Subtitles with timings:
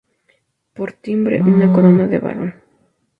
[0.75, 2.55] Por timbre una corona de barón.